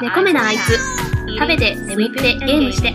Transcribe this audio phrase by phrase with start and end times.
[0.00, 0.78] 猫目なあいつ
[1.38, 2.94] 食べて眠ってゲームして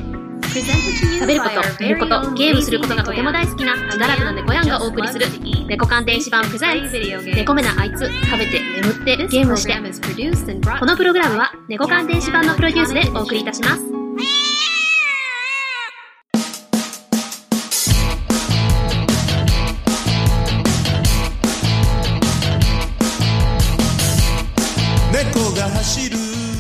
[1.19, 5.25] 食べること寝ることゲームすることがとても大好きなしだらくな猫やんがお送りする
[5.67, 9.73] 猫鑑電子版プレゼンツ猫目なあいつ食べて眠ってゲームして
[10.79, 13.94] このプログラムは猫鑑電子版のプロデュースでお送りいたします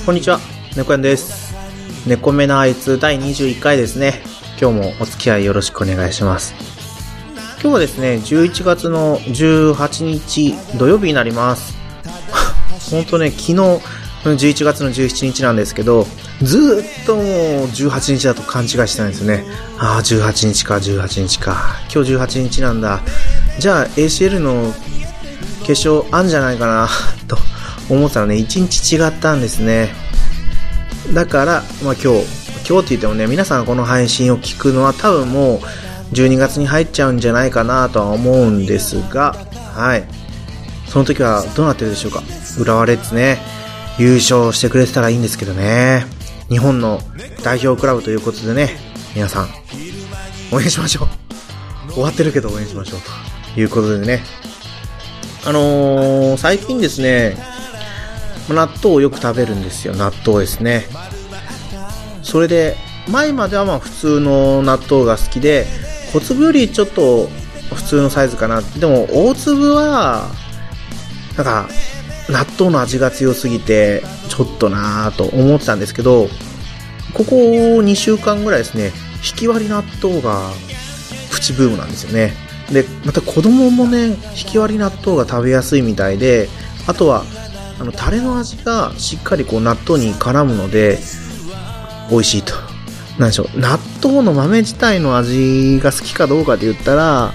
[0.05, 0.39] こんにちは、
[0.77, 1.55] 猫やんです。
[2.05, 4.21] 猫目のあいつ第21回ですね。
[4.61, 6.53] 今日もお付き合いよろしくお願いします。
[7.59, 11.75] 今日はですね、11月の18日土曜日になります。
[12.91, 13.53] ほんとね、昨日、
[14.25, 16.05] 11月の17日なんですけど、
[16.43, 17.25] ずっともう
[17.65, 19.43] 18日だと勘違いしてたんですよね。
[19.79, 21.77] ああ、18日か、18日か。
[21.91, 23.01] 今日18日なんだ。
[23.57, 24.71] じゃあ ACL の
[25.63, 26.89] 決勝あんじゃないかな、
[27.89, 29.93] 思ったらね、1日違ったんですね。
[31.13, 32.25] だから、まあ今日、
[32.67, 35.59] 今日って言ってもね、皆さんこの配信を聞くのは多分もう
[36.13, 39.35] 12月に入っちゃうんじゃないかなとは思うんですが、
[39.73, 40.03] はい。
[40.87, 42.23] その時はどうなってるでしょうか？
[42.59, 43.39] 浦和レッズね、
[43.99, 46.05] 優勝してくれてたらいいんですけどね。
[46.49, 46.99] 日本の
[47.43, 48.77] 代表クラブということでね、
[49.15, 49.49] 皆さん、
[50.51, 51.07] 応援しましょ
[51.89, 51.93] う。
[51.93, 52.99] 終わってるけど応援しましょう。
[53.53, 54.23] ということでね。
[55.45, 57.37] あのー、最近ですね、
[58.53, 59.95] 納豆をよく食べるんですよ。
[59.95, 60.85] 納豆ですね。
[62.21, 65.65] それで、前まではまあ普通の納豆が好きで、
[66.13, 67.29] 小粒よりちょっと
[67.73, 68.61] 普通のサイズかな。
[68.61, 70.29] でも大粒は、
[71.37, 71.67] なんか、
[72.29, 76.27] 納豆の味が強すぎて、ちょっとなぁと思ってたんですけど、
[77.13, 80.51] ここ2週間ぐらいですね、引き割り納豆が
[81.31, 82.33] プチブームなんですよね。
[82.71, 84.15] で、また子供もね、引
[84.51, 86.49] き割り納豆が食べやすいみたいで、
[86.87, 87.23] あとは、
[87.79, 90.99] あの、タレの味がしっかりこう納豆に絡むので、
[92.09, 92.53] 美味しいと。
[93.17, 97.33] なんでしょう、納豆の豆自体の味が好きかどうかで言ったら、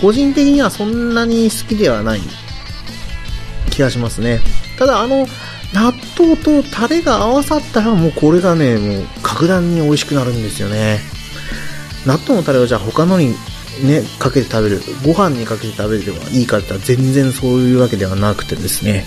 [0.00, 2.20] 個人的にはそんなに好きではない
[3.70, 4.40] 気がしますね。
[4.78, 5.26] ただあの、
[5.72, 11.00] 納豆とタレが合わさったらもうこれがね、もう格段に美味しくなるんですよね。
[12.06, 13.34] 納豆のタレをじゃあ他のに
[13.82, 19.04] ね、かけて食べる、ご飯にかけて食べればいいかって言ったら全然そういうわけではなくてですね。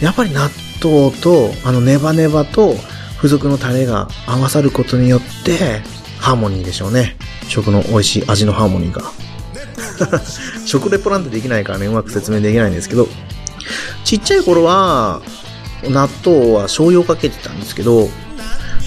[0.00, 0.50] やっぱり納
[0.82, 2.74] 豆と、あのネバネバと
[3.16, 5.80] 付属のタレが合わさることによって、
[6.18, 7.16] ハーモニーでしょうね。
[7.48, 9.02] 食の美味しい味のハーモニーが。
[10.66, 13.08] 食レポなんてできないからね、うまく説明できないんですけど、
[14.04, 15.22] ちっちゃい頃は、
[15.84, 18.08] 納豆は醤油をかけてたんですけど、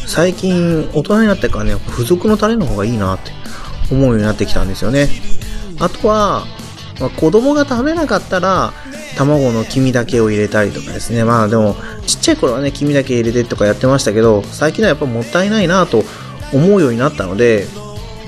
[0.05, 3.31] 最近大人になってからね、付属のタレの方がいいなって
[3.91, 5.09] 思うようになってきたんですよね。
[5.79, 6.45] あとは、
[6.99, 8.73] まあ、子供が食べなかったら、
[9.17, 11.23] 卵の黄身だけを入れたりとかですね。
[11.23, 16.03] まあでも、ちっちゃい頃はね、黄身だけ入れてとかやってましたけど、最近はやっぱもったいないなと
[16.53, 17.65] 思うようになったので、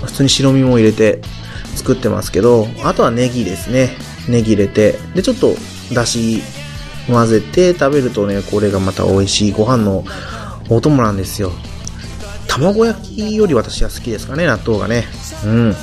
[0.03, 1.22] 普通に白身も入れて
[1.75, 3.95] 作ってますけど、あとはネギですね。
[4.28, 5.55] ネギ入れて、で、ちょっと、
[5.94, 6.44] だし
[7.07, 10.03] 混ぜて食べるとね、これがまた美味しいご飯の
[10.69, 11.51] お供なんですよ。
[12.47, 15.05] 卵焼きより私は好きですかね、納豆がね。
[15.45, 15.75] うん。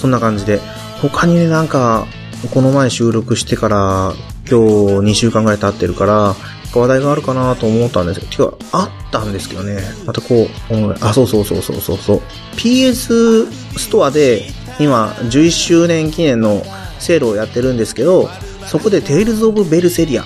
[0.00, 0.60] そんな感じで。
[1.00, 2.06] 他にね、なんか、
[2.50, 4.12] この前収録してから、
[4.50, 6.34] 今日2週間ぐらい経ってるから、
[6.74, 9.82] 話題があるかなと思ったんですけど、てか、あったんですけどね。
[10.06, 12.22] またこう、あ、そうそうそうそうそうそう。
[12.56, 14.44] PS ストアで、
[14.80, 16.62] 今、11周年記念の
[16.98, 18.28] セールをやってるんですけど、
[18.66, 20.24] そこでテイルズ・オブ・ベルセリア。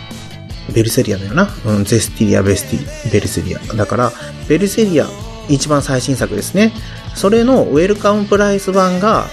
[0.72, 1.48] ベルセリアだよな。
[1.64, 3.58] うん、ゼスティリア、ベスティ、ベルセリア。
[3.58, 4.12] だから、
[4.48, 5.08] ベルセリア、
[5.48, 6.72] 一番最新作ですね。
[7.14, 9.26] それのウェルカムプライス版が、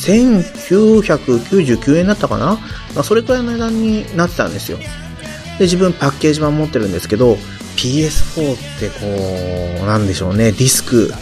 [0.00, 2.58] 1999円だったかな？
[2.94, 4.78] まあそれくらいの値段になってたんですよ。
[5.58, 7.36] で、自分パッケージ版持ってるんですけど、
[7.76, 11.12] PS4 ってこう、なんでしょうね、ディスク、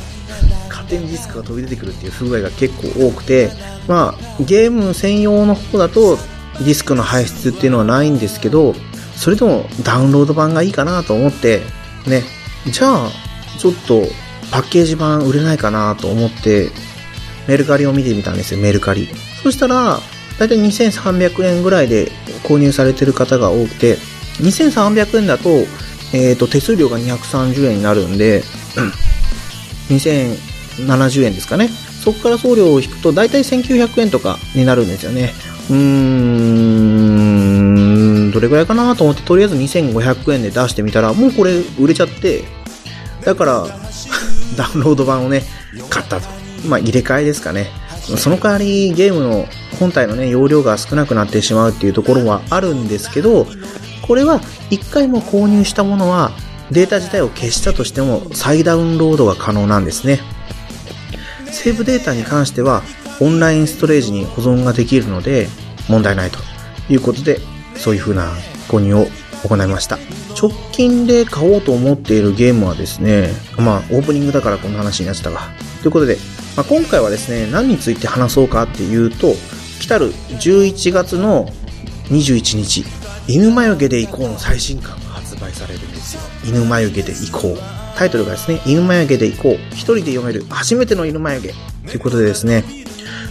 [0.68, 3.50] 勝手にディスクが飛び出てくるっていう不具合が結構多くて、
[3.88, 6.16] まあ、ゲーム専用の方だと、
[6.60, 8.74] ディスクの排出っていうのはないんですけど、
[9.16, 11.62] それでもダウンロード版がいいかなと思って、
[12.06, 12.22] ね、
[12.66, 13.10] じゃあ、
[13.58, 14.02] ちょっと
[14.50, 16.70] パッケージ版売れないかなと思って、
[17.48, 19.08] メルカリを見てみたんですよ、メルカリ。
[19.42, 19.98] そしたら、
[20.38, 22.12] だいたい2300円ぐらいで
[22.44, 23.96] 購入されてる方が多くて、
[24.40, 25.48] 2300円だと、
[26.12, 28.44] えっ、と、手数料が230円になるんで、
[29.88, 31.68] 2070円ですかね。
[32.04, 35.32] そこから送料を引くと、だいたい1900円とかになるんですよね。
[35.70, 42.44] うーん、どれぐらいかなと思って、とりあえず2500円で出してみたら、もうこれ売れちゃって、
[43.24, 43.66] だから、
[44.56, 45.44] ダウンロード版をね、
[45.88, 46.37] 買ったと。
[46.66, 47.70] まあ、入れ替えですかね。
[48.16, 49.46] その代わり、ゲームの
[49.78, 53.46] 本体のね、容量が少なくなってしまうっていうところはあるんですけど、
[54.08, 54.40] これは
[54.70, 56.32] 一回も購入したものは
[56.70, 60.20] データ自体を消したとしても再ダウンロードが可能なんですね。
[61.52, 62.82] セーブデータに関しては
[63.20, 65.48] オンラインストレージに保存ができるので
[65.88, 66.38] 問題ないと
[66.88, 67.40] いうことで
[67.76, 68.32] そういう風な
[68.68, 69.06] 購入を
[69.44, 69.98] 行いました。
[70.40, 75.50] 直近で買おうと思っているゲームはですね、まあオープニングだからこんな話になっちゃったが。
[75.82, 76.16] ということで、
[76.58, 79.34] まあ、今回はですね、何について話そうかっていうと、
[79.78, 81.46] 来たる11月の
[82.10, 82.84] 21日、
[83.28, 86.20] 犬眉毛で行こうの最新刊が発売されるんですよ。
[86.44, 87.58] 犬眉毛で行こう。
[87.96, 89.54] タイトルがですね、犬眉毛で行こう。
[89.70, 91.54] 一人で読める初めての犬眉毛。
[91.86, 92.64] ということでですね、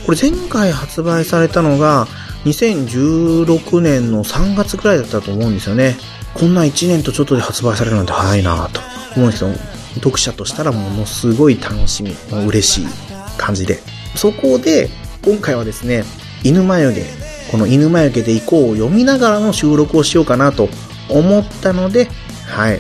[0.06, 2.08] これ前回発売されたのが、
[2.46, 5.98] 2016年の3月くらいだったと思うんですよね。
[6.34, 8.80] こんな1年とちょっとで発売されるなんて早いなと
[9.18, 9.58] 思うんですけど、
[9.96, 12.16] 読者としたらものすごい楽しみ、
[12.48, 13.07] 嬉しい
[13.38, 13.80] 感じで。
[14.16, 14.90] そこで、
[15.24, 16.04] 今回はですね、
[16.44, 17.04] 犬眉毛、
[17.52, 20.70] この犬眉毛で行こうを読みながらの収録をしようかなと
[21.10, 22.10] 思ったので、
[22.46, 22.80] はい。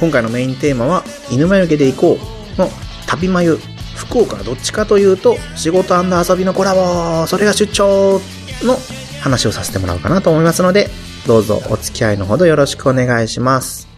[0.00, 2.18] 今回のメインテーマは、犬眉毛で行こ
[2.56, 2.70] うの
[3.06, 3.58] 旅眉。
[3.96, 8.20] 福岡どっちかというと、仕事遊びのコラボそれが出張
[8.62, 8.78] の
[9.20, 10.88] 話をさせてもらおうかなと思いますので、
[11.26, 13.88] どうぞお付き合いのほどよろしくお願いします。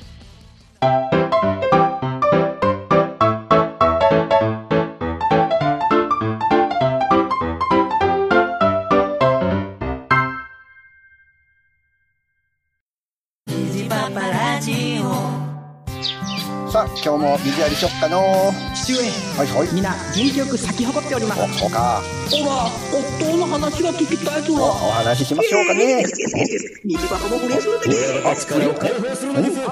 [17.21, 18.99] も水やりしよっかの父上。
[19.37, 19.75] はいはい。
[19.75, 21.43] 皆元気よく咲き誇っております。
[21.43, 22.03] おそうか。
[22.31, 26.03] ほら夫の話が聞きたいとおお話ししましょうかね。
[26.03, 27.89] 道端も不倫するで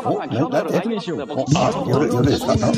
[0.04, 0.36] おなんで
[1.56, 2.70] あ夜夜ですかうるさ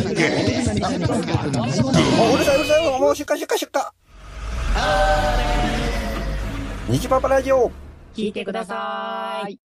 [2.54, 2.64] いうる。
[2.66, 3.82] さいもう出荷出荷出荷
[6.92, 7.70] 虹パパラジオ
[8.14, 9.69] 聞いてください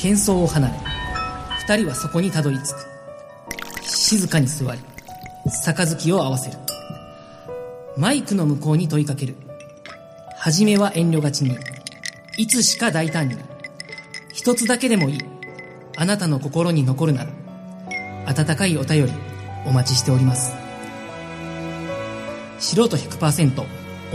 [0.00, 0.74] 喧騒を離れ
[1.58, 2.86] 二人はそこにたどり着く。
[3.82, 4.80] 静かに座り
[5.44, 6.56] 杯を合わせる。
[7.98, 9.34] マイクの向こうに問いかける。
[10.38, 11.54] 初めは遠慮がちに
[12.38, 13.36] いつしか大胆に。
[14.32, 15.18] 一つだけでもいい。
[15.98, 17.30] あなたの心に残るなら。
[18.26, 19.12] 温かいお便り
[19.66, 20.54] お待ちしております。
[22.58, 23.54] 素人100%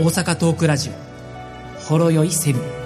[0.00, 1.80] 大阪トークラジオ。
[1.80, 2.85] ほろよいセブン。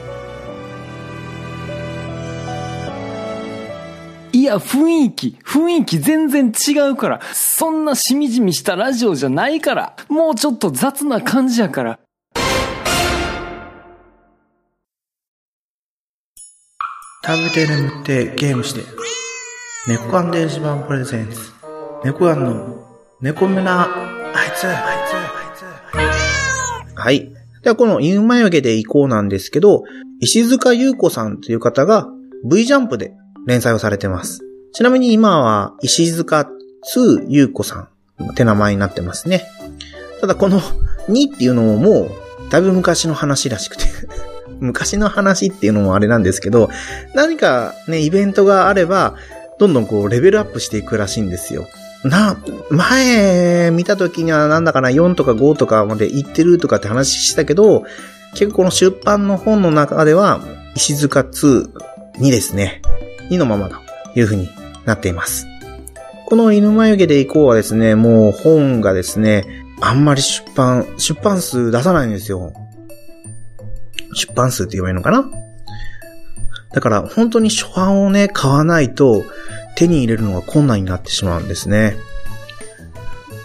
[4.51, 7.21] や、雰囲気、雰囲気全然違うから。
[7.33, 9.97] そんなしみじみしたラジオじゃないから。
[10.09, 11.99] もうちょっと雑な感じやから。
[17.25, 18.83] 食べて眠ってゲームして。
[19.87, 21.53] 猫缶電子版プレゼンツ。
[22.05, 22.85] 猫缶の
[23.21, 26.99] 猫目なあいつ、あいつ、あいつ。
[26.99, 27.33] はい。
[27.63, 29.85] では、この犬眉毛で行こうなんですけど、
[30.21, 32.09] 石塚優子さんという方が
[32.45, 33.13] V ジャンプで
[33.47, 34.41] 連載をされてます。
[34.73, 36.49] ちなみに今は石塚
[36.95, 37.89] 2優子さ
[38.23, 39.45] んって名前になってますね。
[40.21, 40.61] ただこの
[41.09, 42.11] 2っていうのももう
[42.51, 43.85] だいぶ昔の話らしくて
[44.61, 46.71] 昔の話っていうのもあれなんですけど、
[47.15, 49.15] 何かね、イベントがあれば、
[49.59, 51.67] どんどんこうレベルアップしていくらしいんですよ。
[52.05, 52.37] な、
[52.71, 57.85] 前見た時にはなんだかな、4とか5とかまで行ってるとかって話したけど、
[58.35, 60.41] 結構この出版の本の中では、
[60.75, 61.69] 石塚2
[62.19, 62.83] にですね。
[63.31, 63.77] 2のままと
[64.15, 64.51] いう風に
[64.85, 65.47] なっています。
[66.27, 72.53] この犬眉毛で行こうはですね、もう本がですね、あんまり出版、出版数出さないんですよ。
[74.15, 75.25] 出版数って言えばいいのかな？
[76.73, 79.25] だから本当に初版をね、買わないと
[79.77, 81.97] 手に入れるのが困難になってしまうんですね。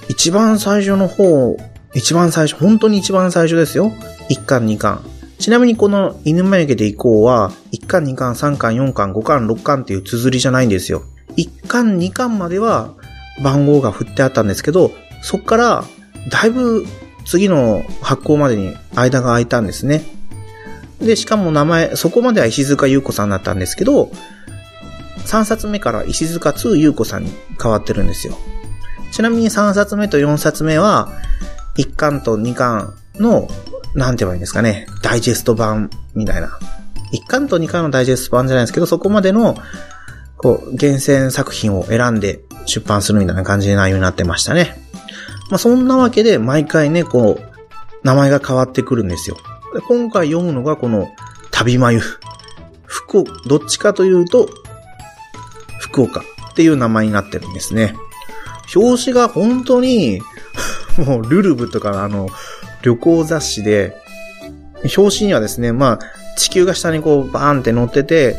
[0.07, 1.57] 一番最初の方、
[1.95, 3.91] 一番最初、本当に一番最初ですよ。
[4.29, 5.03] 1巻2巻。
[5.39, 11.03] ちなみにこの犬眉毛で行こうは、1巻、2巻、3巻、4巻、5巻、6巻っていう綴りじゃないんですよ。
[11.37, 12.93] 1巻、2巻までは
[13.43, 15.83] 番号が振ってあったんですけど、そっから
[16.29, 16.85] だいぶ
[17.25, 20.03] 次の発行までに間が空いたんですね。
[21.01, 24.11] で、しかも名前、そこまでは石塚優子さんだったんですけど、
[25.25, 28.37] 3冊目から石塚2優子さんに変わってるんですよ。
[29.11, 31.11] ちなみに3冊目と4冊目は、
[31.77, 33.47] 1巻と2巻の
[33.95, 36.59] なんて言えばいいんですかね、ダイジェスト版みたいな。
[37.13, 39.55] 1巻と2巻のダイジェスト版じゃないですけど、そこまでの、
[40.37, 44.77] こう、厳選作品を選んで出版するみたいな感じの内容になってましたね。
[45.49, 47.55] まあ、そんなわけで、毎回ね、こう、
[48.03, 49.37] 名前が変わってくるんですよ。
[49.73, 51.09] で今回読むのがこの、
[51.51, 52.01] 旅眉。
[52.85, 54.49] 福、どっちかというと、
[55.79, 56.21] 福岡
[56.51, 57.95] っていう名前になってるんですね。
[58.75, 60.21] 表紙が本当に、
[60.97, 62.29] もうルルブとかあの、
[62.85, 63.97] 旅行雑誌で、
[64.95, 65.99] 表紙にはですね、まあ、
[66.37, 68.35] 地球が下にこうバーンって乗ってて、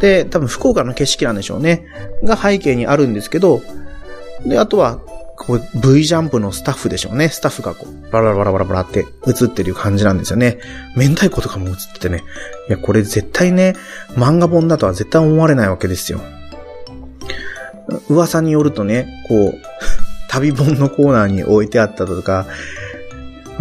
[0.00, 1.86] で、多分福岡の景色なんでしょうね。
[2.22, 3.62] が背景にあるんですけど、
[4.44, 4.98] で、あとは、
[5.36, 7.30] こう、V ジャンプのスタッフでしょうね。
[7.30, 10.58] スタッフがこう、バラバラバラバラって映ってる感じなんですよね。
[10.96, 12.22] 明太子とかも映っててね。
[12.68, 13.74] いや、これ絶対ね、
[14.10, 16.20] 漫画本だとは絶対思われないわけですよ。
[18.08, 19.54] 噂によるとね、こう、
[20.28, 22.46] 旅本のコーナーに置いてあったとか、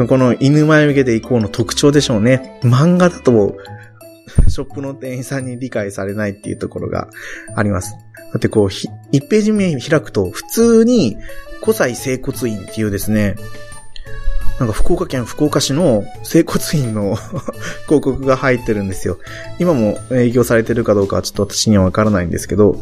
[0.08, 2.60] この犬前向けて以降の特徴でしょうね。
[2.64, 3.58] 漫画だと、
[4.48, 7.10] ショップの店員さんに理解されないっていうところが
[7.56, 7.94] あります。
[8.32, 11.18] だってこう、1ページ目開くと、普通に、
[11.62, 13.36] 古西整骨院っていうですね、
[14.60, 17.16] なんか福岡県福岡市の整骨院の
[17.88, 19.18] 広告が入ってるんですよ。
[19.58, 22.78] 今も営業されてるかどうかはちょっと私にはわからないんですけど、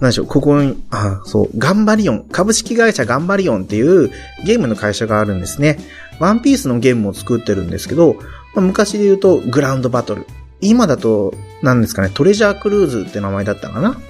[0.00, 4.10] なんでしょう、ここに、あ、そう、ガンバリオン、株式会社ガンバリオンっていう
[4.44, 5.78] ゲームの会社があるんですね。
[6.18, 8.14] ワンピースのゲームを作ってるんですけど、
[8.54, 10.26] まあ、昔で言うとグラウンドバトル。
[10.60, 14.00] 今だと、何ですかね、トレジャークルーズって名前だったかな？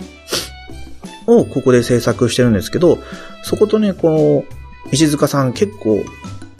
[1.26, 2.98] をここで制作してるんですけど、
[3.44, 4.44] そことね、この、
[4.90, 6.02] 石塚さん結構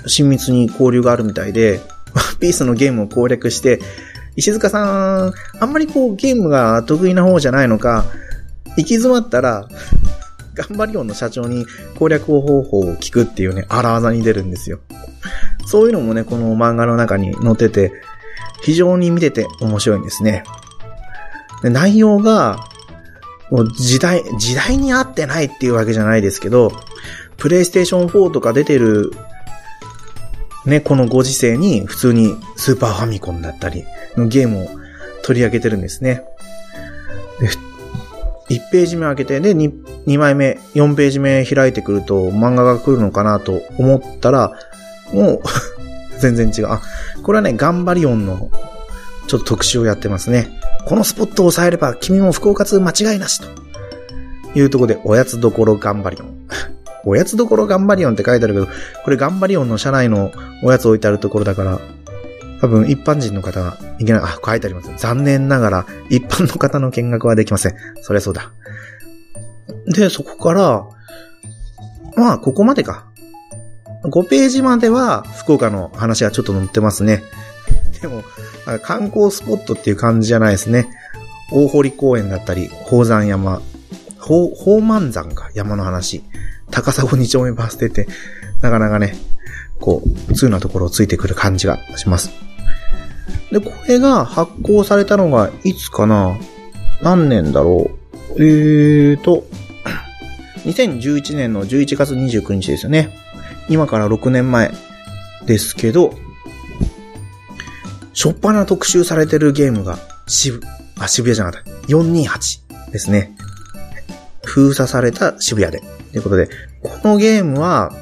[0.06, 1.80] 親密に交流があるみたいで、
[2.14, 3.80] ワンピースのゲームを攻略して、
[4.36, 8.04] 石塚さん、あんまりこうゲームが得意な方じゃないのか、
[8.76, 9.68] 行き詰まったら、
[10.54, 11.66] 頑張りオンの社長に
[11.98, 14.80] 攻略方法を聞くっていうね、荒技に出るんですよ。
[15.66, 17.92] そういうのもね、この漫画の中に載ってて、
[18.62, 20.42] 非常に見てて面白いんですね。
[21.62, 22.58] で内容が、
[23.50, 26.72] もう時代、時代に合ってないっていうわけじゃないですけど、
[27.36, 29.12] プレイステーション4とか出てる、
[30.66, 33.84] ね、このご時世に普通にスーパーファミコンだったり
[34.16, 34.68] のゲームを
[35.22, 36.22] 取り上げてるんですね。
[38.50, 44.52] 1ページ目開けて、で2、2枚目、4ページ目開いてくると漫画が来るのかなと思ったら、
[45.12, 45.42] もう
[46.20, 46.66] 全然違う。
[46.72, 46.82] あ、
[47.22, 48.50] これはね、ガンバリオンの
[49.28, 50.48] ちょっと特集をやってますね。
[50.86, 53.46] このスポットを押さえれば君も福岡通間違いなしと。
[54.54, 56.34] いうとこで、おやつどころガンバリオン。
[57.06, 58.68] おやつどころガンバリオンって書いてあるけど、
[59.04, 61.80] これガンバリオンの車内のおやつ置いてあるところだから、
[62.60, 64.22] 多分一般人の方がいけない。
[64.22, 64.90] あ、書いてあります。
[64.96, 67.74] 残念ながら一般の方の見学はできません。
[68.02, 68.52] そりゃそうだ。
[69.86, 70.86] で、そこから、
[72.16, 73.06] まあ、ここまでか。
[74.04, 77.22] 5ページまでは福岡の話がちょっと載ってますね。
[78.00, 78.22] でも、
[78.82, 80.88] 観光スポットっていう感じじゃないですね。
[81.52, 83.60] 大堀公園だったり、宝山山、
[84.18, 86.22] 宝宝満山か、山の話。
[86.70, 88.06] 高砂二丁目バス停って、
[88.62, 89.14] なかなかね、
[89.80, 92.30] こう、通なところをついてくる感じがします。
[93.50, 96.38] で、これが発行されたのがいつかな？
[97.02, 97.90] 何年だろ
[98.36, 98.42] う？
[98.42, 99.44] えーと、
[100.64, 103.10] 2011年の11月29日ですよね。
[103.68, 104.72] 今から6年前
[105.46, 106.12] ですけど、
[108.12, 110.60] しょっぱな特集されてるゲームが渋、
[110.98, 111.70] あ、渋谷じゃなかった。
[111.88, 113.36] 428ですね。
[114.44, 115.80] 封鎖された渋谷で。
[116.12, 116.48] ということで、
[116.82, 117.92] このゲームは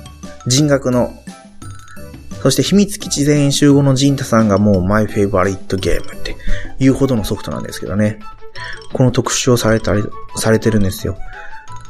[0.47, 1.13] 人格の
[2.43, 6.37] そして秘密基地全員集合のジンタさんがもうマイフェイバリットゲームって
[6.79, 8.21] いうほどのソフトなんですけどね。
[8.93, 10.03] この特集をされたり、
[10.37, 11.17] されてるんですよ。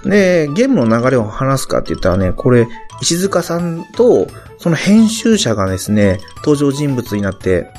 [0.04, 2.66] で、ゲームの流れを話すかって言ったらね、これ、
[3.00, 4.26] 石塚さんと、
[4.58, 7.70] その編集者がですね、登場人物になって、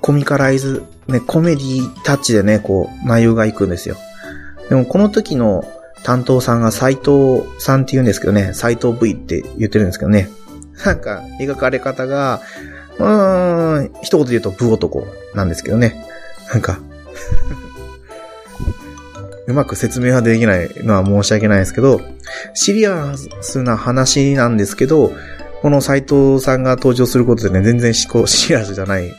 [0.00, 3.96] コミカライズ、ね、コメディタッチでね、こう、内容がいくんですよ。
[4.68, 5.64] でも、この時の
[6.02, 10.28] 担当さんが斎藤さんって言うんですけどね、斎藤 V って言ってるんですけどね。
[10.84, 12.40] なんか、描かれ方が、
[12.98, 16.04] うーん、一言で言うと、ブ男なんですけどね。
[16.52, 16.78] なんか
[19.46, 22.00] うまく説明はできないのは申し訳ないですけど、
[22.54, 25.12] シリアスな話なんですけど、
[25.62, 29.14] この斎藤さんが登場することでね、全然思考 シリアスじゃない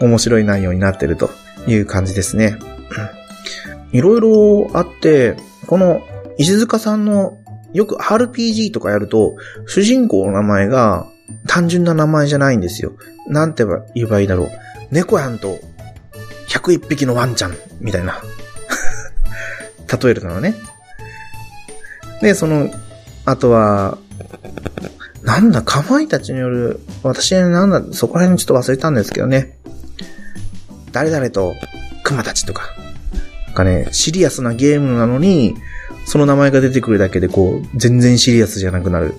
[0.00, 1.30] 面白い内容になってると
[1.66, 2.58] いう感じですね。
[3.92, 6.02] いろいろあって、この
[6.38, 7.38] 石塚さんの
[7.72, 9.36] よく RPG とかやると、
[9.66, 11.06] 主人公の名前が
[11.46, 12.92] 単純な名前じゃないんですよ。
[13.26, 13.64] なんて
[13.94, 14.50] 言えばいいだろう。
[14.90, 15.58] 猫やんと
[16.48, 18.22] 101匹のワンちゃんみたいな。
[20.02, 20.54] 例えるのはね。
[22.20, 22.70] で、その、
[23.24, 23.98] あとは、
[25.22, 29.56] なんだ、かまいたちによる、私なんだ、そこら辺ちょっと忘れたんですけどね。
[30.92, 31.54] 誰々と
[32.04, 32.64] 熊たちとか。
[33.46, 35.54] なんかね、シリアスなゲームなのに、
[36.04, 39.14] その名前が出てくるだけで、こう、全然シリアスじゃなくなる。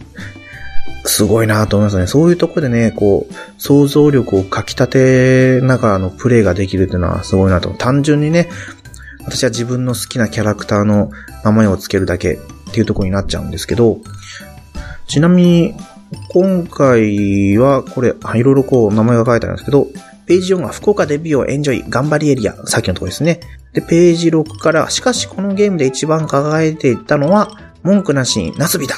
[1.06, 2.08] すごいなと思いますね。
[2.08, 7.72] そういうとこでね、こう、想像力をかき立てながらのプレイができるっていうのはすごいなと。
[7.72, 8.50] 単純にね、
[9.26, 11.12] 私は自分の好きなキャラクターの
[11.44, 12.38] 名前をつけるだけっ
[12.72, 14.00] ていうとこになっちゃうんですけど、
[15.08, 15.76] ちなみに、
[16.30, 19.88] 今回は、これ、いろいろこう、名前が書いてあるんですけど、
[20.34, 23.40] ページ4が福岡デビューをエンジョイ、頑張りエリア、さっきのとこですね。
[23.74, 27.52] で、ページ6から、しかしこのゲームで一番輝いていたのは、
[27.84, 28.96] 文句なしにナスビだ。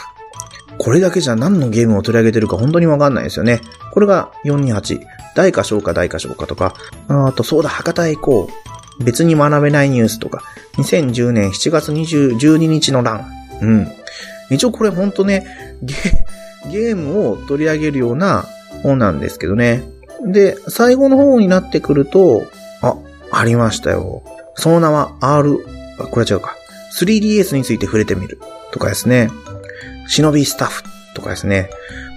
[0.78, 3.60] これだけじゃ何のゲームを取り上げてるか本当にわかんないですよね。
[3.92, 5.02] これが428、
[5.36, 6.74] 大か小か大か小かとか、
[7.10, 8.50] あと、そうだ、博多へ行こ
[9.02, 9.04] う。
[9.04, 10.42] 別に学べないニュースとか、
[10.78, 13.26] 2010年7月20 12日の欄。
[13.62, 13.92] うん。
[14.50, 15.46] 一応これほんとね、
[15.82, 15.96] ゲ、
[16.72, 18.46] ゲームを取り上げるような
[18.84, 19.95] 本なんですけどね。
[20.26, 22.44] で、最後の方になってくると、
[22.82, 22.96] あ、
[23.32, 24.24] ありましたよ。
[24.56, 25.66] その名は R、
[26.00, 26.56] あ、これは違うか。
[26.94, 28.40] 3DS について触れてみる。
[28.72, 29.30] とかですね。
[30.08, 31.70] 忍びスタッフとかですね。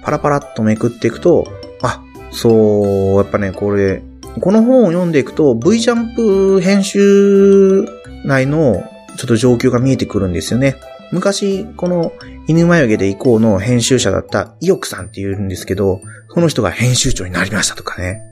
[0.03, 1.47] パラパラっとめくっていくと、
[1.83, 4.03] あ、そう、やっぱね、これ、
[4.41, 7.87] この本を読んでいくと、V ジャンプ編集
[8.25, 8.85] 内の
[9.17, 10.77] ちょっと状況が見えてくるんですよね。
[11.13, 12.13] 昔、この
[12.47, 16.01] 犬眉毛で行こうの編集者だったイオクさんって言うんですけど、
[16.33, 18.23] その人が編集長になりましたとかね。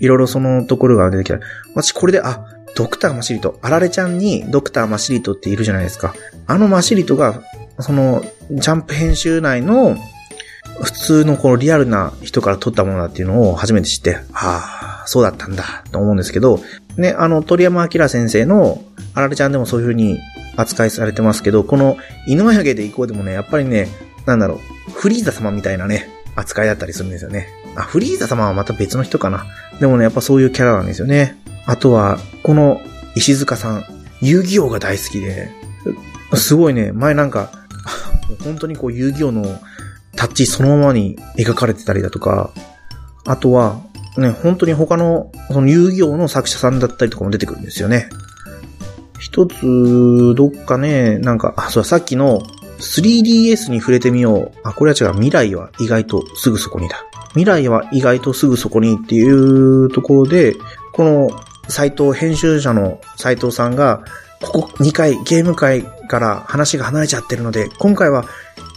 [0.00, 1.38] いろいろそのところが出てきた。
[1.74, 6.14] 私これで、あ、ドクターマシリト、あられちゃんにドクターマシリトっているじゃないですか。
[6.46, 7.42] あのマシリトが、
[7.80, 9.96] その、ジャンプ編集内の、
[10.82, 16.60] 普通のこのリアルな人から撮ったものだっていうのを初めて知って、ああ、そうだったんだ、と思うんですけど、
[16.96, 18.82] ね、あの、鳥山明先生の、
[19.14, 20.18] あられちゃんでもそういう風に
[20.56, 21.96] 扱いされてますけど、この
[22.26, 23.88] 犬眉毛で行こうでもね、やっぱりね、
[24.26, 27.48] なんだろう、フリーザ様みたいなね、扱いだったりするんですよね。
[27.76, 29.46] あ、フリーザ様はまた別の人かな。
[29.80, 31.36] でもね、やっぱそういうキャラなんですよね。
[31.66, 32.80] あとは、この
[33.14, 33.84] 石塚さん、
[34.20, 35.50] 遊戯王が大好きで、
[36.34, 37.50] すごいね、前なんか、
[38.42, 39.60] 本当にこう遊戯王の
[40.16, 42.50] タッチそのままに描かれてたりだとか、
[43.26, 43.80] あとは、
[44.16, 48.08] ね、本当に他の、その遊戯王の作者さんだったりとかも出てくるんですよね。
[49.18, 52.42] 一つ、どっかね、なんか、あ、そう、さっきの
[52.78, 54.58] 3DS に触れてみよう。
[54.62, 55.14] あ、これは違う。
[55.14, 57.04] 未来は意外とすぐそこにだ。
[57.30, 60.54] 未来は意外とすぐそこにっていうところで、
[60.92, 61.30] この
[61.68, 64.04] サイト編集者の斎藤さんが、
[64.40, 68.26] ここ2回ゲーム会から話が離れちゃってるので、今回は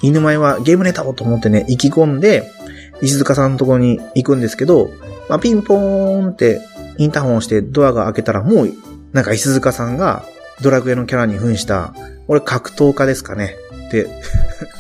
[0.01, 2.49] 犬前はゲームネタをと思ってね、意気込んで、
[3.01, 4.89] 石塚さんのところに行くんですけど、
[5.29, 6.61] まあ、ピンポーンって
[6.97, 8.73] インターホンをしてドアが開けたらもう、
[9.13, 10.23] なんか石塚さんが
[10.61, 11.93] ドラクエのキャラに扮した、
[12.27, 13.55] 俺格闘家ですかね。
[13.91, 14.07] で、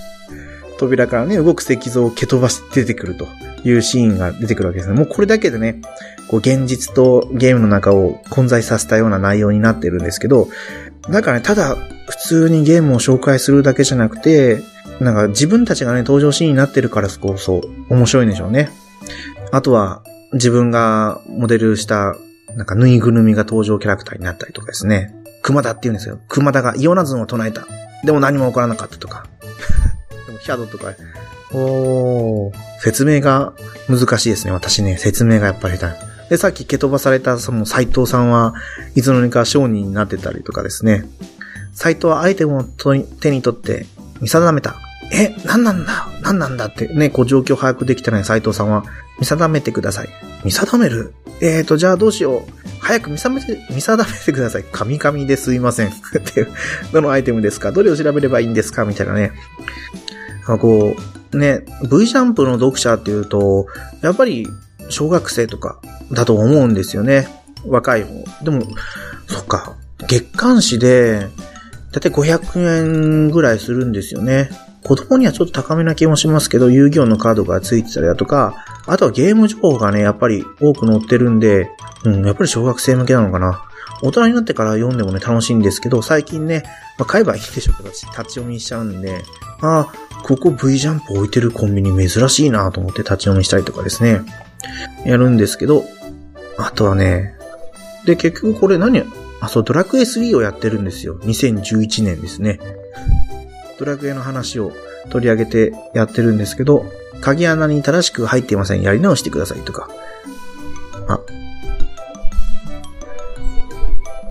[0.77, 3.27] 扉からね、動く石像を蹴飛ばして出てくると
[3.63, 4.95] いうシーンが出てくるわけですね。
[4.95, 5.81] もうこれだけでね、
[6.27, 10.49] こう現実とゲームの中を混在させたような内容になってるんですけど、
[11.09, 11.75] だからね、ただ
[12.09, 14.61] 普通にゲームを紹介するだけじゃなくて、
[14.99, 18.69] なんか自分たちがね、登場シーンになってるからこそ面白いんでしょうね。
[19.51, 20.03] あとは、
[20.37, 22.15] 自分がモデルした、
[22.55, 25.13] なんかぬいぐるみが登場キャラクターになったりとかですね。
[25.41, 26.19] 熊田って言うんですよ。
[26.27, 27.67] 熊田がイオナズンを唱えた。
[28.03, 29.27] でも何も起こらなかったとか。
[30.27, 30.93] でもヒャドとか、
[31.53, 33.53] おー、説明が
[33.89, 34.51] 難しいですね。
[34.51, 36.29] 私ね、説明がやっぱり下手。
[36.29, 38.53] で、さっき蹴飛ばされたその斎藤さんは
[38.95, 41.05] いつの間にか商人になってたりとかですね。
[41.73, 43.85] 斎藤はアイテムを手に取って
[44.19, 44.75] 見定めた。
[45.11, 46.07] え、何なんだ？
[46.21, 48.83] 何なんだってね、こう状況把握できてない斎藤さんは
[49.19, 50.09] 見定めてください。
[50.43, 51.13] 見定める？
[51.41, 52.51] えーと、じゃあどうしよう。
[52.79, 54.63] 早く見定めて、見定めてください。
[54.71, 55.89] 神々ですいません。
[55.89, 55.91] っ
[56.33, 56.47] て
[56.91, 57.71] どのアイテムですか？
[57.71, 58.85] どれを調べればいいんですか？
[58.85, 59.31] みたいなね。
[60.45, 60.95] あこ
[61.33, 63.67] う、ね、V ジャンプの読者っていうと、
[64.01, 64.47] やっぱり
[64.89, 67.27] 小学生とかだと思うんですよね。
[67.65, 68.23] 若い方。
[68.43, 68.63] でも、
[69.27, 69.75] そっか。
[70.07, 71.27] 月刊誌で、
[71.91, 74.49] だいたい500円ぐらいするんですよね。
[74.83, 81.69] 子供にはちょっと高めな気もしますけど、遊戯王のカードが付いてたりだとか、あとはゲーム情報がね、やっぱり多く載ってるんで、
[82.03, 83.63] うん、やっぱり小学生向けなのかな。
[84.01, 86.63] 大人になってから読んでもね、楽しいんですけど、最近ね、
[86.97, 89.23] まあ、買えばいいでしょうけど、立ち読みしちゃうんで、
[89.61, 94.21] ああ、ここ V ジャンプ置いてるコンビニ珍しいなと思って立ち読みしたりとかですね、
[95.05, 95.83] やるんですけど、
[96.57, 97.35] あとはね、
[98.05, 99.03] で、結局これ何
[99.39, 101.19] あ、そう、ドラクエ3をやってるんですよ。
[101.19, 102.59] 2011年ですね。
[103.77, 104.71] ドラクエの話を
[105.09, 106.85] 取り上げてやってるんですけど、
[107.21, 108.81] 鍵穴に正しく入っていません。
[108.81, 109.89] やり直してくださいとか。
[111.07, 111.19] あ。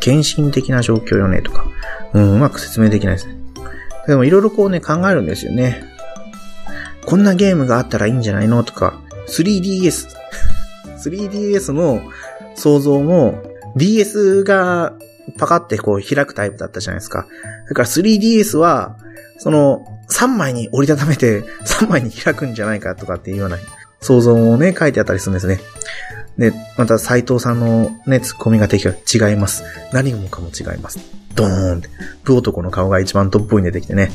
[0.01, 1.67] 献身的な状況よねとか。
[2.13, 3.37] うん、うまく説明できないですね。
[4.07, 5.83] でもいろいろこうね、考えるんですよね。
[7.05, 10.09] こんなゲームがあったらいいんじゃないのとか、3DS。
[11.05, 12.01] 3DS の
[12.55, 13.43] 想像も
[13.77, 14.95] DS が
[15.39, 17.27] パカってこう開くタイプだったじゃないですか。
[17.69, 18.97] だから 3DS は、
[19.39, 23.59] その3枚に折りたためて 3枚に開くんじゃないかとかっていうような
[24.01, 25.61] 想像をね、書いてあったりするんですね。
[26.39, 28.93] で、また斎藤さんのね、ツッコミが的が
[29.31, 29.65] 違います。
[29.93, 30.99] 何もかも違います。
[31.35, 31.89] ドーンって。
[32.25, 34.11] プ男の顔が一番トップに出てきてね。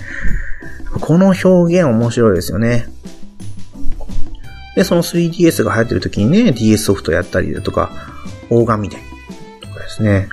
[0.99, 2.88] この表現面白いですよね。
[4.75, 7.91] で、その 3DS が流行ってる時にね、DS ソフトやったりだとか、
[8.49, 8.97] 大神で、
[9.62, 10.29] とかですね。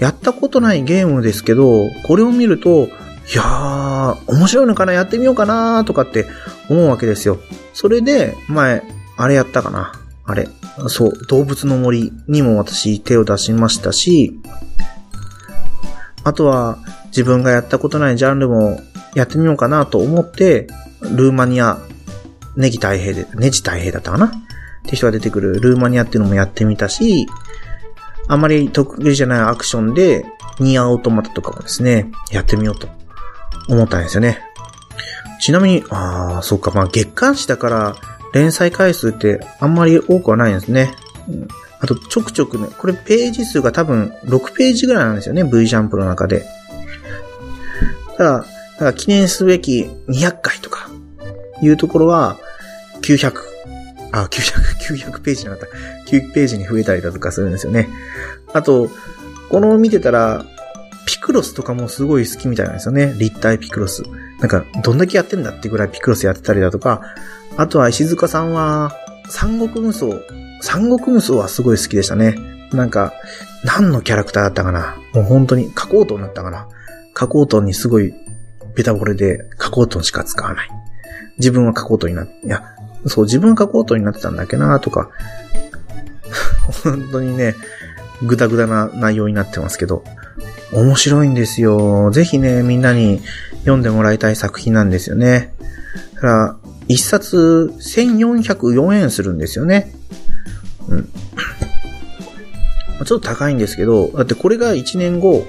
[0.00, 2.88] やったことないゲームですけど、これを見ると、
[3.32, 6.26] いやー、面白いのかなやってみようかなとかって
[6.70, 7.38] 思うわけですよ。
[7.72, 8.82] それで、前、
[9.16, 9.92] あれやったかな
[10.24, 10.48] あれ。
[10.88, 14.38] そう、動物の森にも私手を出しましたし、
[16.22, 18.80] あとは自分がやったことないジャンルも
[19.14, 20.68] やってみようかなと思って、
[21.00, 21.78] ルーマニア、
[22.56, 24.30] ネギ太平で、ネジ太平だったかなっ
[24.86, 27.26] て人が出てくるルーマニアっていうのもやってみたし、
[28.28, 30.26] あまり得意じゃないアクションで、
[30.58, 32.88] ニアオートマタとかもですね、やってみようと
[33.68, 34.40] 思ったんですよね。
[35.40, 37.96] ちなみに、ああ、そうか、まあ月刊誌だから、
[38.32, 40.94] 連載回数ってあんまり多くはないんですね。
[41.28, 41.48] うん
[41.78, 46.46] あと、ちょくちょくね、これページ数が多分6ページぐらいなんですよね、V ジャンプの中で。
[48.16, 48.46] ただ、
[48.80, 50.88] だ記念すべき200回とか、
[51.62, 52.38] いうところは、
[53.02, 53.32] 900、
[54.12, 56.10] あ、900、900ページじゃなかった。
[56.10, 57.88] 9ページに増えたりだとかするんですよね。
[58.54, 58.90] あと、
[59.50, 60.46] この見てたら、
[61.06, 63.14] ピクロスとかもすごい好きみたいなんですよね。
[63.16, 64.02] 立体ピクロス。
[64.40, 67.00] なんか、どんだけやってんだってぐらいピクロスやってたりだとか、
[67.56, 68.92] あとは石塚さんは、
[69.28, 70.06] 三国無双。
[70.60, 72.36] 三国無双はすごい好きでしたね。
[72.72, 73.12] なんか、
[73.64, 76.68] 何のキャラクターだったかなもう本当に、加工トンだったかな
[77.14, 78.12] 加工トンにすごい、
[78.74, 80.68] ベタボレで、加工トンしか使わない。
[81.38, 82.64] 自分は加工トンにな、いや、
[83.06, 85.10] そう、自分は加工トンになってたんだっけなとか、
[86.82, 87.54] 本当にね、
[88.22, 90.02] ぐだぐだな内容になってますけど、
[90.72, 92.10] 面白いんですよ。
[92.10, 93.20] ぜひね、みんなに
[93.60, 95.52] 読んでもらいたい作品なんですよね。
[96.14, 96.56] だから、
[96.88, 99.92] 一冊1404円するんですよね。
[100.88, 101.08] うん。
[103.04, 105.46] ちょっと高いんですけど、だってこれが1年後、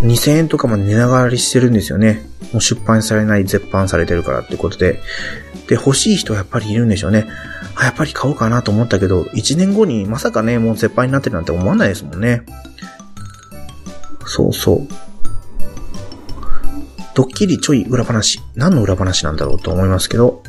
[0.00, 2.26] 2000円とかまで値上がりしてるんですよね。
[2.52, 5.00] もう出版されない、絶版されてるからってことで。
[5.68, 7.26] で、欲しい人はやっぱりいるんでしょうね。
[7.76, 12.42] あ、やっぱり買おうかなと思ったけど、1年後にまさかね、もう絶版になってるなんて思わないですもんね。
[14.26, 14.88] そうそう。
[17.14, 18.40] ドッキリちょい裏話。
[18.56, 20.42] 何の裏話なんだろうと思いますけど。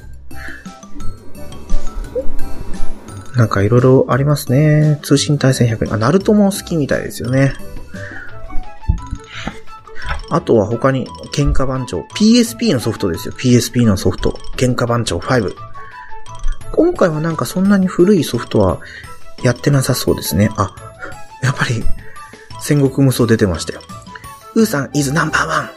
[3.35, 4.99] なんかいろいろありますね。
[5.03, 5.93] 通信対戦100円。
[5.93, 7.53] あ、ナルトも好きみたいですよね。
[10.29, 12.01] あとは他に、喧嘩番長。
[12.17, 13.33] PSP のソフトですよ。
[13.33, 14.39] PSP のソフト。
[14.57, 15.53] 喧嘩番長5。
[16.71, 18.79] 今回はなんかそんなに古いソフトは
[19.43, 20.49] やってなさそうですね。
[20.57, 20.73] あ、
[21.41, 21.83] やっぱり、
[22.65, 23.81] 戦国無双出てましたよ。
[24.55, 25.69] ウーさん is number one!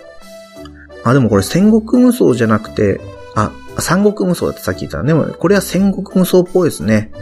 [1.04, 2.98] あ、でもこれ戦国無双じゃなくて、
[3.34, 5.02] あ、三国無双だってさっき言った。
[5.02, 7.12] でもこれは戦国無双っぽいですね。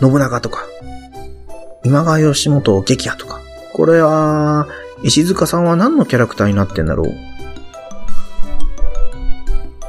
[0.00, 0.66] 信長とか、
[1.84, 3.38] 今川義元撃破とか。
[3.74, 4.66] これは、
[5.04, 7.04] 石塚さんは何のキャラクターになってんだろ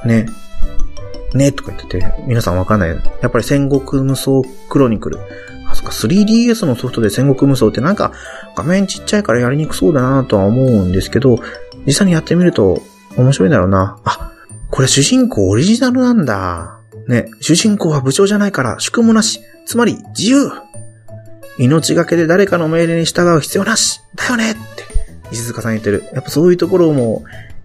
[0.04, 0.28] うね。
[1.34, 2.90] ねとか言ってて、皆さんわかんない。
[2.90, 5.18] やっぱり戦国無双クロニクル。
[5.84, 8.12] あ、そっか、3DS のソフトで戦国無双ってなんか
[8.56, 11.40] 画面ちっちゃいからやりにくそうだなとは思うんですけど、
[11.86, 12.82] 実際にやってみると
[13.18, 14.00] 面白いだろうな。
[14.06, 14.32] あ、
[14.70, 16.80] これ主人公オリジナルなんだ。
[17.08, 19.42] ね、主人公は部長じゃないから宿務なし。
[19.66, 20.52] つまり自由。
[21.58, 24.02] 命がけで誰かの命令に従う必要なし。
[24.16, 24.60] だよねって、
[25.32, 26.04] 石塚さん言ってる。
[26.14, 27.24] やっぱそういうところも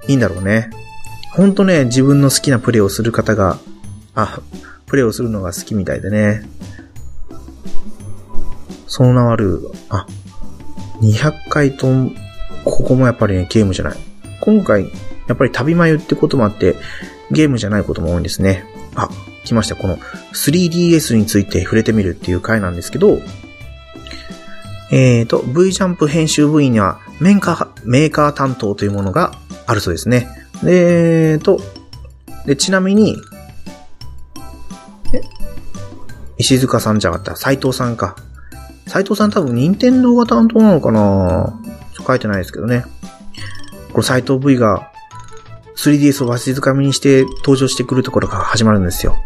[0.08, 0.70] いいんだろうね。
[1.32, 3.58] ほんとね、自分の好きなプレイをする方が、
[4.14, 4.40] あ、
[4.86, 6.42] プレイをするのが好きみたいでね。
[8.86, 10.06] その名はる、あ、
[11.00, 12.14] 200回とん、
[12.64, 13.98] ここもやっぱりね、ゲームじゃない。
[14.40, 14.90] 今回、
[15.28, 16.76] やっぱり旅眉ってこともあって、
[17.30, 18.64] ゲームじゃないことも多いんですね。
[18.94, 19.08] あ、
[19.44, 19.76] 来ました。
[19.76, 19.96] この
[20.32, 23.20] 3DS について触れてみるっていう回なんですけど、
[24.92, 29.32] えーと、V ジャンプ編集部員にはメーカー、メーカー担当というものが
[29.66, 30.28] あるそうですね。
[30.62, 31.60] で、えーと、
[32.46, 33.16] で、ちなみに、
[35.12, 35.20] え
[36.38, 37.36] 石塚さんじゃなかった。
[37.36, 38.16] 斎藤さんか。
[38.86, 41.58] 斎藤さん多分任天堂が担当なのかな？
[41.94, 42.84] ちょ書いてないですけどね。
[43.92, 44.92] これ斎藤 V が
[45.76, 49.16] 3DS をわしづかみにして登場してくるところから始まるんですよ。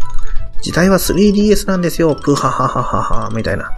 [0.63, 2.17] 時代は 3DS なんですよ。
[2.17, 3.71] プハハハハハみたいな。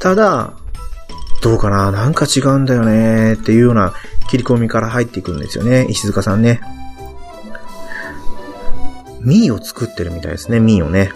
[0.00, 0.52] ただ、
[1.42, 1.90] どうかな？
[1.90, 3.34] なんか違うんだよね？
[3.34, 3.94] っていうような
[4.30, 5.86] 切り込みから入っていくんですよね。
[5.88, 6.60] 石塚さんね。
[9.20, 10.60] ミーを作ってるみたいですね。
[10.60, 11.12] ミーをね。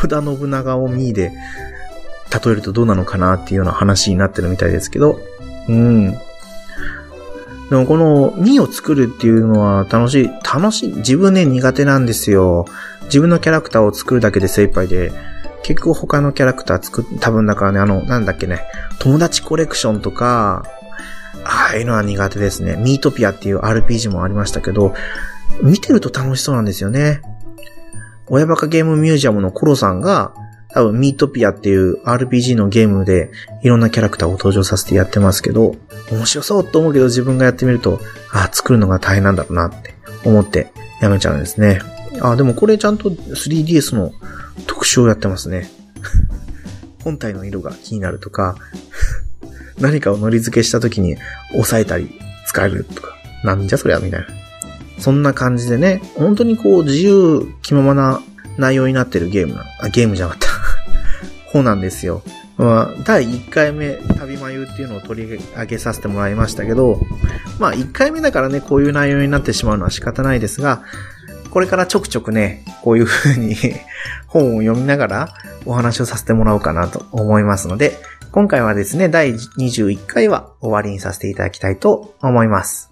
[0.00, 1.32] 織田信長をミーで
[2.44, 5.20] 例えるとどうなのかなっていうような話になってるみたいですけど。
[5.68, 6.12] うん。
[7.70, 12.66] でもこのミーを作るっていうのは楽しい、楽しい、自分ね苦手なんですよ。
[13.04, 15.12] 自分のキャラクターを作るだけで精一杯で、
[15.62, 18.64] 結構他のキャラクター作っ、多分だからね、あの、なんだっけね、
[18.98, 20.64] 友達コレクションとか、
[21.44, 22.76] ああいうのは苦手ですね。
[22.76, 24.94] ミートピアっていう RPG もありましたけど、
[25.62, 27.22] 見てると楽しそうなんですよね。
[28.30, 30.32] 親バカゲームミュージアムのコロさんが、
[30.72, 35.74] 多分ミートピアっていう RPG のゲームでいろんなキャラクターを登場させてやってますけど、
[36.12, 38.00] 面白そうと思うけど自分がやってみると、
[38.32, 41.80] ああ、作るのが大変なんだろうなって思ってやめちゃうんですね。
[42.20, 44.12] ああ、でもこれちゃんと 3DS の
[44.66, 45.68] 特集をやってますね。
[47.02, 48.56] 本体の色が気になるとか、
[49.80, 51.16] 何かをのり付けした時に
[51.54, 54.26] 押さえたり使えるとか、なんじゃそりゃみたいな。
[55.00, 58.20] そんな感じでね、本当にこう自由気ままな
[58.58, 60.50] 内容になってるゲームな、あ、ゲームじゃなかった。
[61.50, 62.22] 方なんですよ。
[62.56, 67.00] まあ、第1回目、旅眉っていうのを取り上げさせてもらいましたけど、
[67.58, 70.82] まあ1回目だからね、こういう内容になってしまうのは仕方ないですが、
[71.50, 73.56] これからちょくちょくね、こういう風に
[74.28, 75.28] 本を読みながら
[75.64, 77.98] お話をさせてもらおうかなと思いますので、
[78.30, 82.89] 今回はですね、第21回は終わりにさせていただきたいと思います。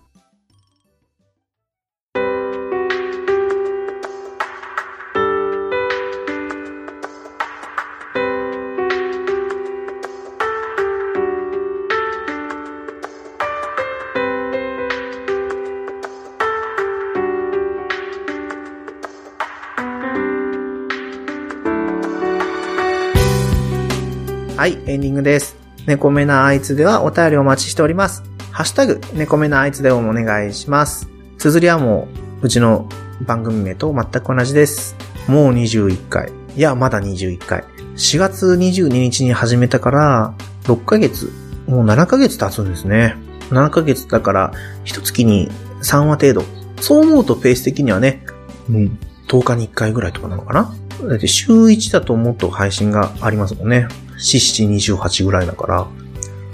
[24.59, 25.57] はい、エンディングです。
[25.87, 28.25] 猫目なあいつではお便りお待ちしております。
[28.51, 31.09] ハッシュタグ、猫目なあいつでもお願いします。
[31.39, 32.09] 綴りはも
[32.43, 32.89] う、うちの
[33.25, 34.97] 番組名と全く同じです。
[35.29, 36.33] もう21回。
[36.57, 37.63] いや、まだ21回。
[37.95, 41.31] 4月22日に始めたから、6ヶ月、
[41.69, 43.15] もう7ヶ月経つんですね。
[43.51, 45.49] 7ヶ月だから、一月に
[45.85, 46.43] 3話程度。
[46.81, 48.27] そう思うとペース的にはね、
[48.69, 50.75] うん、10日に1回ぐらいとかなのかな
[51.07, 53.89] だって週1だともっと配信がありますもんね。
[54.19, 55.87] 4、7、28ぐらいだから。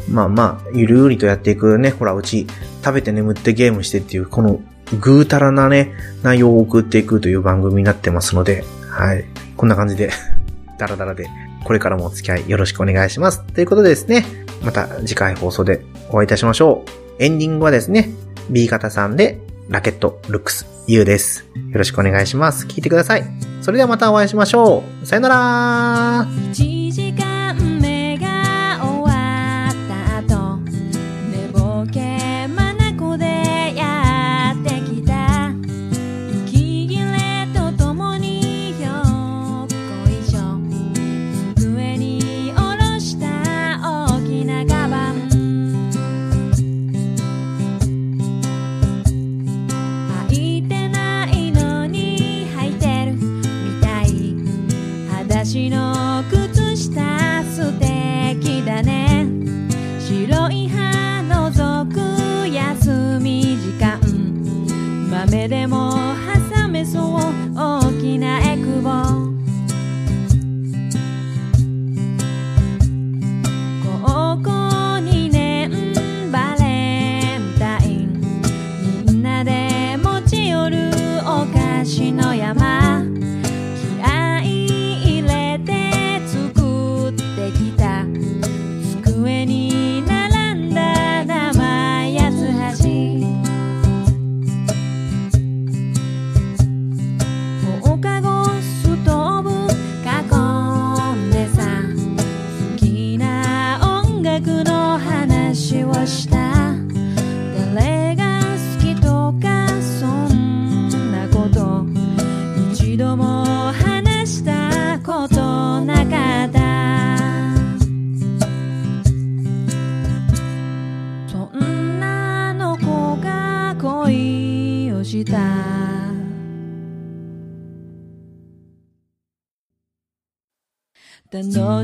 [0.08, 1.90] まあまあ、ゆるゆりとやっていくね。
[1.90, 2.46] ほら、うち
[2.84, 4.60] 食べて眠ってゲームしてっていう、この
[5.00, 9.24] ぐうたらなね、内容を送っていくという番組になってますので、はい。
[9.56, 10.10] こんな感じで、
[10.78, 11.28] ダラダラで、
[11.64, 13.42] これからもお付き合いよろしくお願いします。
[13.54, 14.26] ということでですね、
[14.62, 17.22] また次回放送でお会いいたしましょう。
[17.22, 18.10] エンディングはですね、
[18.50, 21.46] B 型さんで、ラケット、ルックス、U です。
[21.70, 22.66] よろしくお願いします。
[22.66, 23.24] 聞いてください。
[23.62, 25.06] それではまたお会いしましょう。
[25.06, 26.26] さよなら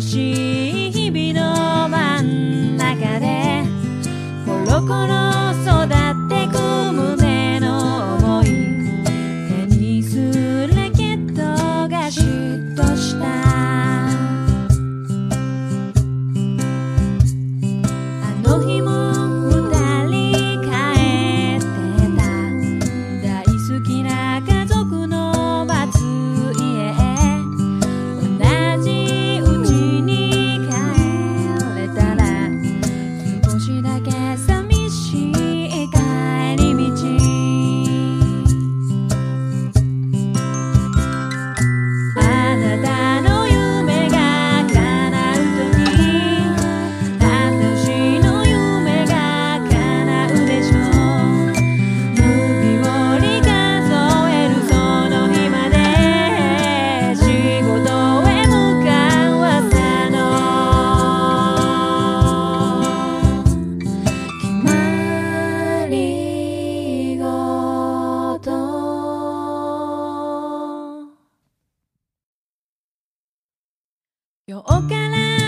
[0.01, 0.50] 楽
[74.51, 75.40] 今日から